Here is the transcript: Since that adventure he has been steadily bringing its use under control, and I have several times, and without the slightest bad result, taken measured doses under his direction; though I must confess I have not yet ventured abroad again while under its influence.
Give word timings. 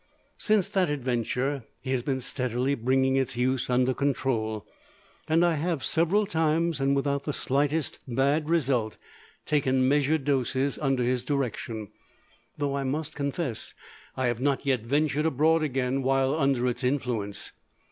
Since 0.39 0.67
that 0.69 0.89
adventure 0.89 1.63
he 1.79 1.91
has 1.91 2.01
been 2.01 2.21
steadily 2.21 2.73
bringing 2.73 3.17
its 3.17 3.37
use 3.37 3.69
under 3.69 3.93
control, 3.93 4.65
and 5.27 5.45
I 5.45 5.53
have 5.53 5.83
several 5.83 6.25
times, 6.25 6.79
and 6.81 6.95
without 6.95 7.25
the 7.25 7.33
slightest 7.33 7.99
bad 8.07 8.49
result, 8.49 8.97
taken 9.45 9.87
measured 9.87 10.23
doses 10.25 10.79
under 10.79 11.03
his 11.03 11.23
direction; 11.23 11.89
though 12.57 12.75
I 12.75 12.83
must 12.83 13.15
confess 13.15 13.75
I 14.17 14.25
have 14.25 14.41
not 14.41 14.65
yet 14.65 14.81
ventured 14.81 15.27
abroad 15.27 15.61
again 15.61 16.01
while 16.01 16.33
under 16.33 16.65
its 16.65 16.83
influence. 16.83 17.51